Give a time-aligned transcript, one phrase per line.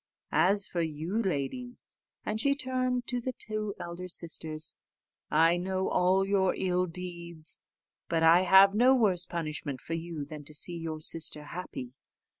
[0.31, 1.95] As for you, ladies,"
[2.25, 4.73] and she turned to the two elder sisters,
[5.29, 7.61] "I know all your ill deeds,
[8.09, 11.93] but I have no worse punishment for you than to see your sister happy.